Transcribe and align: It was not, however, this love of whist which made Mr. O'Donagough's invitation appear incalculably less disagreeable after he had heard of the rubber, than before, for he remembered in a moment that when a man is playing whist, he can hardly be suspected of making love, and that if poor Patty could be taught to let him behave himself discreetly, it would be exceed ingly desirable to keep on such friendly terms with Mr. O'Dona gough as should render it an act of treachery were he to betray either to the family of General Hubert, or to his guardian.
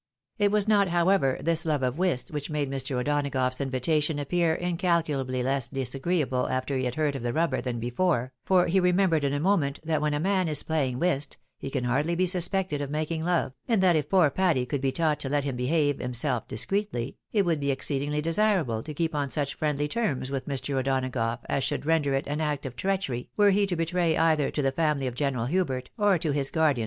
It 0.39 0.49
was 0.51 0.67
not, 0.67 0.87
however, 0.87 1.37
this 1.43 1.63
love 1.63 1.83
of 1.83 1.99
whist 1.99 2.31
which 2.31 2.49
made 2.49 2.71
Mr. 2.71 2.99
O'Donagough's 2.99 3.61
invitation 3.61 4.17
appear 4.17 4.55
incalculably 4.55 5.43
less 5.43 5.69
disagreeable 5.69 6.49
after 6.49 6.75
he 6.75 6.85
had 6.85 6.95
heard 6.95 7.15
of 7.15 7.21
the 7.21 7.33
rubber, 7.33 7.61
than 7.61 7.79
before, 7.79 8.33
for 8.43 8.65
he 8.65 8.79
remembered 8.79 9.23
in 9.23 9.31
a 9.35 9.39
moment 9.39 9.79
that 9.83 10.01
when 10.01 10.15
a 10.15 10.19
man 10.19 10.47
is 10.47 10.63
playing 10.63 10.97
whist, 10.97 11.37
he 11.59 11.69
can 11.69 11.83
hardly 11.83 12.15
be 12.15 12.25
suspected 12.25 12.81
of 12.81 12.89
making 12.89 13.23
love, 13.23 13.53
and 13.67 13.83
that 13.83 13.95
if 13.95 14.09
poor 14.09 14.31
Patty 14.31 14.65
could 14.65 14.81
be 14.81 14.91
taught 14.91 15.19
to 15.19 15.29
let 15.29 15.43
him 15.43 15.55
behave 15.55 15.99
himself 15.99 16.47
discreetly, 16.47 17.19
it 17.31 17.45
would 17.45 17.59
be 17.59 17.69
exceed 17.69 18.09
ingly 18.09 18.23
desirable 18.23 18.81
to 18.81 18.95
keep 18.95 19.13
on 19.13 19.29
such 19.29 19.53
friendly 19.53 19.87
terms 19.87 20.31
with 20.31 20.47
Mr. 20.47 20.73
O'Dona 20.79 21.11
gough 21.11 21.41
as 21.47 21.63
should 21.63 21.85
render 21.85 22.15
it 22.15 22.25
an 22.25 22.41
act 22.41 22.65
of 22.65 22.75
treachery 22.75 23.29
were 23.37 23.51
he 23.51 23.67
to 23.67 23.75
betray 23.75 24.17
either 24.17 24.49
to 24.49 24.63
the 24.63 24.71
family 24.71 25.05
of 25.05 25.13
General 25.13 25.45
Hubert, 25.45 25.91
or 25.95 26.17
to 26.17 26.31
his 26.31 26.49
guardian. 26.49 26.79